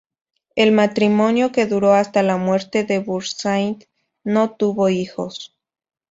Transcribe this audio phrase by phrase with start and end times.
[0.55, 3.87] El matrimonio, que duró hasta la muerte de Burnside,
[4.23, 5.55] no tuvo hijos.